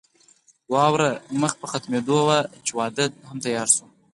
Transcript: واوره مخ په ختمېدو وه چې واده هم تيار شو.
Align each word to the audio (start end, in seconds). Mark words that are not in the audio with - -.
واوره 0.73 1.11
مخ 1.41 1.53
په 1.61 1.65
ختمېدو 1.71 2.17
وه 2.27 2.39
چې 2.65 2.71
واده 2.79 3.05
هم 3.29 3.37
تيار 3.45 3.67
شو. 3.75 3.85